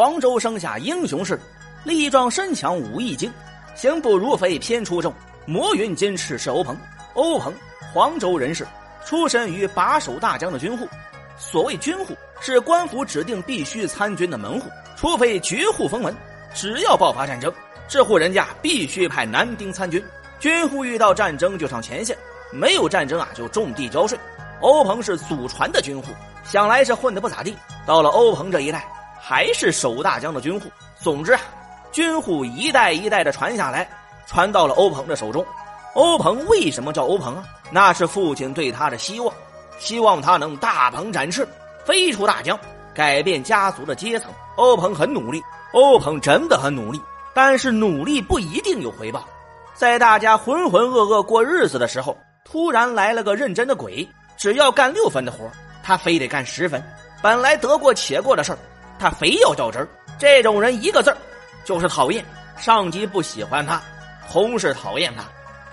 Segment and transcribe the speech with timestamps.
[0.00, 1.38] 黄州生下英雄士，
[1.84, 3.30] 力壮身强武艺精，
[3.74, 5.12] 行不如飞偏出众。
[5.44, 6.74] 魔云金翅是欧鹏，
[7.12, 7.52] 欧鹏
[7.92, 8.66] 黄州人士，
[9.04, 10.88] 出身于把守大江的军户。
[11.36, 16.16] 所谓军户，是官府指定必须参军的门户，除非绝户封门，
[16.54, 17.52] 只要爆发战争，
[17.86, 20.02] 这户人家必须派男丁参军。
[20.38, 22.16] 军户遇到战争就上前线，
[22.50, 24.18] 没有战争啊就种地交税。
[24.62, 26.10] 欧鹏是祖传的军户，
[26.42, 27.54] 想来是混得不咋地。
[27.84, 28.88] 到了欧鹏这一代，
[29.20, 30.68] 还是守大江的军户。
[30.98, 31.40] 总之啊，
[31.92, 33.88] 军户一代一代的传下来，
[34.26, 35.44] 传到了欧鹏的手中。
[35.94, 37.44] 欧鹏为什么叫欧鹏啊？
[37.70, 39.34] 那是父亲对他的希望，
[39.78, 41.46] 希望他能大鹏展翅，
[41.84, 42.58] 飞出大江，
[42.94, 44.30] 改变家族的阶层。
[44.56, 45.42] 欧鹏很努力，
[45.72, 47.00] 欧鹏真的很努力，
[47.34, 49.24] 但是努力不一定有回报。
[49.74, 54.08] 在大家浑浑噩噩过日子的时候，突然来了个认真的鬼。
[54.36, 55.50] 只要干六分的活，
[55.82, 56.82] 他非得干十分。
[57.22, 58.58] 本来得过且过的事儿，
[59.00, 59.88] 他非要较真儿。
[60.18, 61.16] 这种人一个字儿，
[61.64, 62.22] 就是讨厌。
[62.58, 63.80] 上级不喜欢他，
[64.30, 65.24] 同事讨厌他。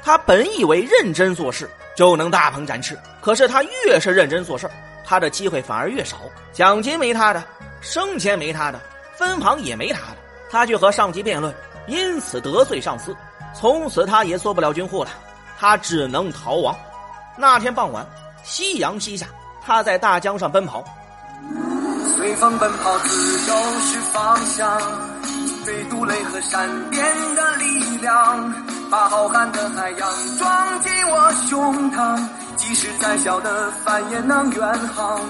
[0.02, 4.71] 他本以为认真做事就能大鹏展翅，可是他越是认真做事
[5.03, 6.17] 他的机会反而越少。
[6.53, 7.43] 奖金没他的，
[7.81, 8.79] 升迁没他的，
[9.17, 10.17] 分房也没他的。
[10.49, 11.53] 他去和上级辩论，
[11.87, 13.13] 因此得罪上司。
[13.53, 15.09] 从此他也做不了军户了，
[15.59, 16.73] 他只能逃亡。
[17.35, 18.07] 那天傍晚。
[18.43, 19.27] 夕阳西下，
[19.61, 20.85] 他在大江上奔跑。
[22.28, 24.78] 随风奔跑，自由是方向。
[25.64, 27.02] 对杜雷和闪电
[27.38, 28.53] 的力量，
[28.92, 32.22] 把浩瀚的海洋装进我胸膛。
[32.58, 35.22] 即使再小的帆也能远航。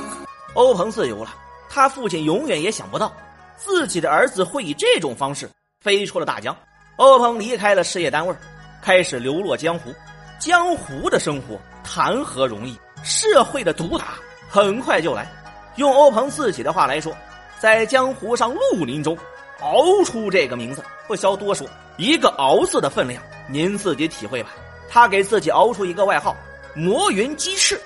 [0.56, 1.30] 欧鹏自由了，
[1.70, 3.14] 他父亲永远也想不到，
[3.56, 5.48] 自己的儿子会以这种方式
[5.80, 6.58] 飞出了大江。
[6.96, 8.36] 欧鹏离开了事业单位，
[8.82, 9.94] 开始流落江湖。
[10.40, 12.76] 江湖的生活谈何容易？
[13.04, 14.16] 社会的毒打
[14.50, 15.32] 很快就来。
[15.78, 17.16] 用欧鹏自己的话来说，
[17.60, 19.18] 在江湖上绿林中
[19.62, 24.50] 熬出这个名字，不消多说，一个“熬”字的分量，您自己体会吧。
[24.90, 26.36] 他给自己熬出一个外号
[26.76, 27.80] “魔云鸡翅”，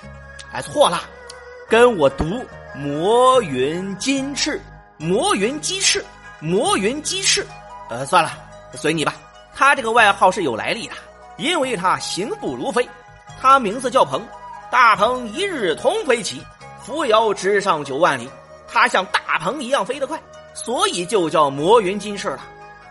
[0.52, 1.00] 哎，错了，
[1.68, 2.44] 跟我读
[2.76, 4.60] “魔云金翅
[4.98, 6.04] ”，“魔云鸡翅
[6.40, 7.46] ”，“魔云鸡翅”。
[7.88, 8.30] 呃，算了，
[8.74, 9.14] 随你吧。
[9.54, 10.94] 他这个外号是有来历的，
[11.36, 12.88] 因为他行步如飞，
[13.40, 14.26] 他名字叫鹏。
[14.70, 16.42] 大鹏一日同飞起，
[16.84, 18.28] 扶摇直上九万里。
[18.66, 20.20] 他像大鹏一样飞得快，
[20.54, 22.40] 所以就叫魔云金翅了。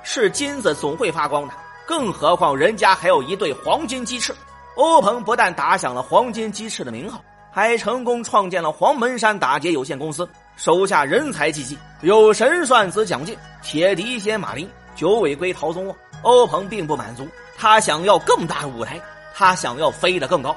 [0.03, 1.53] 是金子总会发光的，
[1.87, 4.33] 更何况人家还有一对黄金鸡翅。
[4.75, 7.19] 欧鹏不但打响了黄金鸡翅的名号，
[7.51, 15.95] 还成功创建了黄门山打劫有限公司，手下人才济济，有神算子蒋进、铁笛仙马林、九尾龟陶宗旺。
[16.21, 19.01] 欧鹏并不满足，他想要更大的舞台，
[19.33, 20.55] 他想要飞得更高。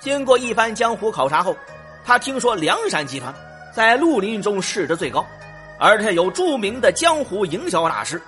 [0.00, 1.56] 经过一番江湖考察后，
[2.04, 3.34] 他听说梁山集团
[3.72, 5.24] 在绿林中市值最高，
[5.78, 8.20] 而且有著名的江湖营销大师，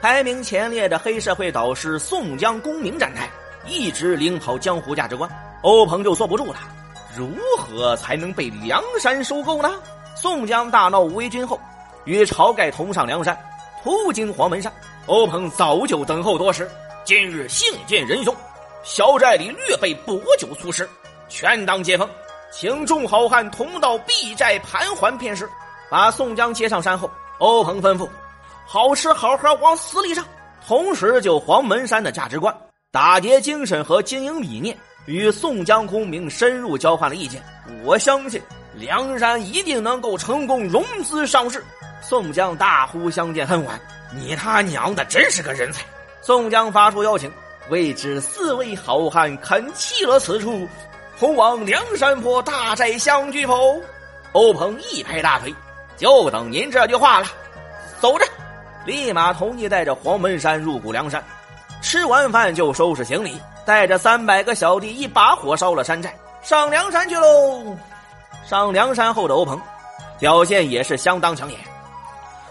[0.00, 3.30] 排名前列的黑社会导师宋江功名站台，
[3.66, 5.30] 一直领跑江湖价值观。
[5.62, 6.58] 欧鹏就坐不住了，
[7.16, 9.72] 如何才能被梁山收购呢？
[10.16, 11.60] 宋江大闹无为军后，
[12.04, 13.38] 与晁盖同上梁山，
[13.84, 14.72] 途经黄门山，
[15.06, 16.68] 欧鹏早就等候多时，
[17.04, 18.34] 今日幸见仁兄，
[18.82, 20.88] 小寨里略备薄酒粗食。
[21.28, 22.06] 权当接风，
[22.52, 25.48] 请众好汉同到敝寨盘桓片时，
[25.90, 28.06] 把宋江接上山后，欧鹏吩咐：
[28.66, 30.22] 好吃好喝往死里上。
[30.66, 32.54] 同时，就黄门山的价值观、
[32.90, 34.76] 打劫精神和经营理念，
[35.06, 37.42] 与宋江功名深入交换了意见。
[37.84, 38.40] 我相信
[38.74, 41.64] 梁山一定能够成功融资上市。
[42.02, 43.80] 宋江大呼相见恨晚，
[44.14, 45.82] 你他娘的真是个人才！
[46.20, 47.32] 宋江发出邀请，
[47.70, 50.68] 未知四位好汉肯弃了此处。
[51.18, 53.80] 同往梁山坡大寨相聚否？
[54.32, 55.54] 欧鹏一拍大腿，
[55.96, 57.26] 就等您这句话了。
[58.00, 58.24] 走着，
[58.86, 61.22] 立马同意带着黄门山入谷梁山。
[61.80, 67.76] 吃完饭就收拾行李，带着三百个小弟一把火烧了山寨，上梁山去喽。
[68.44, 69.60] 上梁山后的欧鹏，
[70.18, 71.60] 表现也是相当抢眼。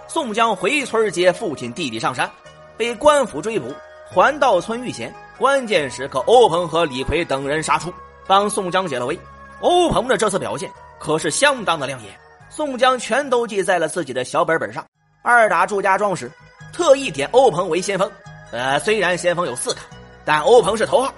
[0.08, 2.30] 宋江回村接父亲弟弟上山，
[2.78, 3.74] 被官府追捕，
[4.10, 5.14] 还到村遇险。
[5.38, 7.92] 关键时刻，欧鹏和李逵等人杀出。
[8.32, 9.20] 帮宋江解了围，
[9.60, 12.18] 欧鹏的这次表现可是相当的亮眼。
[12.50, 14.86] 宋江全都记在了自己的小本本上。
[15.22, 16.32] 二打祝家庄时，
[16.72, 18.10] 特意点欧鹏为先锋。
[18.54, 19.82] 呃，虽然先锋有四个，
[20.24, 21.14] 但欧鹏是头号。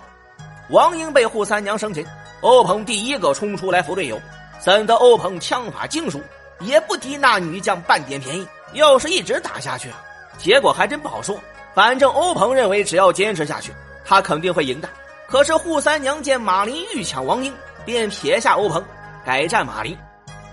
[0.71, 2.03] 王英被扈三娘生擒，
[2.41, 4.19] 欧鹏第一个冲出来扶队友。
[4.57, 6.19] 怎的欧鹏枪法精熟，
[6.61, 8.47] 也不敌那女将半点便宜。
[8.73, 10.01] 要是一直打下去啊，
[10.39, 11.39] 结果还真不好说。
[11.75, 13.71] 反正欧鹏认为，只要坚持下去，
[14.03, 14.89] 他肯定会赢的。
[15.33, 17.51] 可是扈三娘见马林欲抢王英，
[17.83, 18.85] 便撇下欧鹏，
[19.25, 19.97] 改战马林。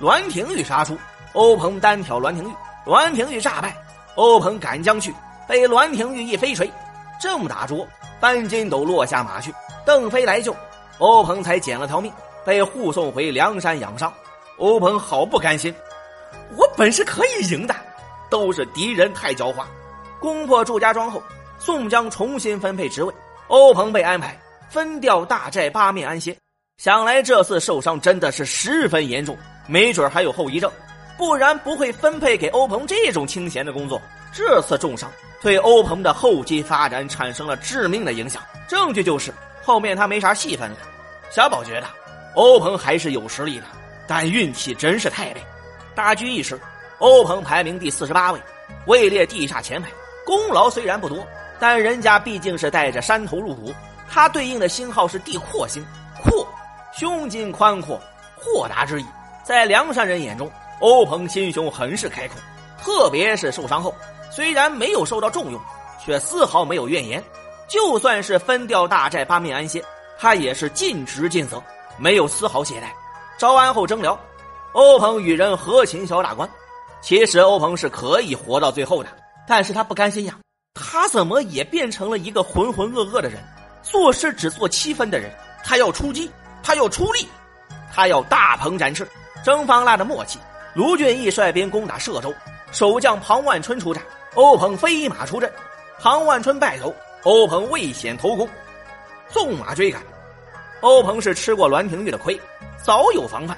[0.01, 0.97] 栾廷玉杀出，
[1.35, 2.55] 欧鹏单挑栾廷玉，
[2.87, 3.77] 栾廷玉诈败。
[4.15, 5.15] 欧鹏赶将去，
[5.47, 6.73] 被栾廷玉一飞锤，
[7.21, 7.87] 正打着，
[8.21, 9.53] 半筋斗落下马去。
[9.85, 10.57] 邓飞来救，
[10.97, 12.11] 欧鹏才捡了条命，
[12.43, 14.11] 被护送回梁山养伤。
[14.57, 15.75] 欧鹏好不甘心，
[16.57, 17.77] 我本是可以赢的，
[18.31, 19.63] 都是敌人太狡猾。
[20.19, 21.23] 攻破祝家庄后，
[21.59, 23.13] 宋江重新分配职位，
[23.49, 24.35] 欧鹏被安排
[24.71, 26.35] 分掉大寨八面安歇。
[26.79, 29.37] 想来这次受伤真的是十分严重，
[29.67, 30.73] 没准还有后遗症，
[31.19, 34.01] 不然不会分配给欧鹏这种清闲的工作。
[34.33, 35.11] 这次重伤
[35.43, 40.77] 对欧鹏的后期发展产生了致命的影响，证据就是后面他没啥戏份了。
[41.31, 41.87] 小宝觉得
[42.35, 43.67] 欧鹏还是有实力的。
[44.07, 45.41] 但运气真是太背。
[45.95, 46.61] 大局一时，
[46.99, 48.41] 欧鹏排名第四十八位，
[48.87, 49.89] 位列地下前排。
[50.27, 51.25] 功劳虽然不多，
[51.61, 53.73] 但人家毕竟是带着山头入股，
[54.11, 55.87] 他对应的星号是地阔星，
[56.25, 56.47] 阔，
[56.93, 57.99] 胸襟宽阔，
[58.37, 59.07] 豁达之意。
[59.45, 62.37] 在梁山人眼中，欧鹏心胸很是开阔。
[62.83, 63.95] 特别是受伤后，
[64.33, 65.61] 虽然没有受到重用，
[66.05, 67.23] 却丝毫没有怨言。
[67.69, 69.85] 就算是分掉大寨八面安歇，
[70.19, 71.63] 他也是尽职尽责，
[71.97, 72.87] 没有丝毫懈怠。
[73.39, 74.19] 招安后征辽，
[74.73, 76.49] 欧鹏与人合秦小打官。
[77.01, 79.09] 其实欧鹏是可以活到最后的，
[79.47, 80.37] 但是他不甘心呀。
[80.75, 83.39] 他怎么也变成了一个浑浑噩噩的人，
[83.91, 85.31] 做事只做七分的人。
[85.63, 86.31] 他要出击，
[86.63, 87.29] 他要出力，
[87.93, 89.07] 他要大鹏展翅。
[89.45, 90.39] 征方腊的默契，
[90.75, 92.35] 卢俊义率兵攻打歙州，
[92.73, 94.03] 守将庞万春出战，
[94.35, 95.51] 欧鹏飞马出阵，
[95.99, 96.95] 庞万春败走，
[97.25, 98.49] 欧鹏未显头功，
[99.29, 100.03] 纵马追赶。
[100.81, 102.39] 欧鹏是吃过栾廷玉的亏。
[102.83, 103.57] 早有防范，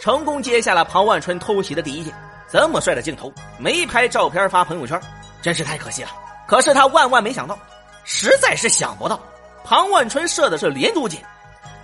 [0.00, 2.12] 成功接下了庞万春偷袭的第一箭。
[2.50, 5.00] 这么帅的镜头，没拍照片发朋友圈，
[5.42, 6.10] 真是太可惜了。
[6.46, 7.56] 可是他万万没想到，
[8.04, 9.20] 实在是想不到，
[9.64, 11.22] 庞万春射的是连珠箭，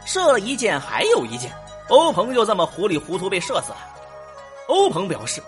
[0.05, 1.53] 射了一箭还有一箭，
[1.89, 3.79] 欧鹏就这么糊里糊涂被射死了。
[4.69, 5.43] 欧鹏表示：“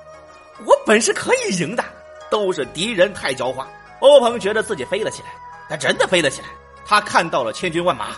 [0.66, 1.84] 我本是可以赢的，
[2.30, 3.64] 都是敌人太狡猾。”
[4.00, 5.28] 欧鹏觉得自己飞了起来，
[5.70, 6.48] 他真的飞了起来。
[6.84, 8.08] 他看到了千军万马，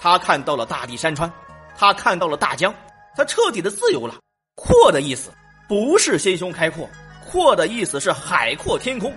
[0.00, 1.30] 他看到了大地山川。
[1.76, 2.74] 他看到了大江，
[3.14, 4.14] 他彻底的自由了。
[4.54, 5.30] 阔的意思
[5.68, 6.88] 不是心胸开阔，
[7.30, 9.12] 阔的意思是海阔天空。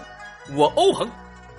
[0.53, 1.09] 我欧鹏，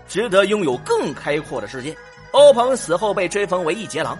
[0.06, 1.96] 值得拥有更开阔的世界。
[2.32, 4.18] 欧鹏死后被追封为一节郎，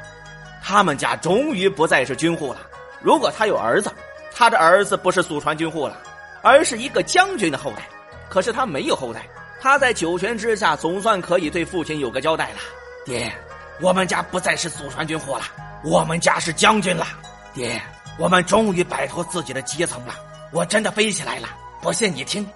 [0.62, 2.61] 他们家终于不再是军户了。
[3.01, 3.91] 如果他有儿子，
[4.35, 5.97] 他的儿子不是祖传军户了，
[6.43, 7.83] 而是一个将军的后代。
[8.29, 9.27] 可是他没有后代，
[9.61, 12.59] 他在九泉之下总算可以对父亲有个交代了。
[13.05, 13.33] 爹，
[13.81, 15.43] 我们家不再是祖传军户了。
[15.83, 17.07] 我们家是将军了，
[17.55, 17.81] 爹，
[18.19, 20.15] 我们终于摆脱自己的阶层了。
[20.53, 21.49] 我真的飞起来了，
[21.81, 22.47] 不信你听。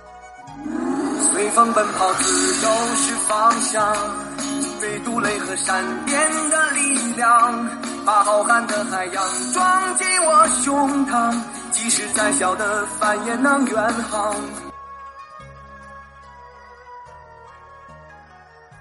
[1.32, 3.96] 随风奔跑，自由是方向，
[4.62, 6.18] 飞渡雷和闪电
[6.50, 7.68] 的力量，
[8.04, 11.34] 把浩瀚的海洋装进我胸膛，
[11.70, 14.34] 即使再小的帆也能远航。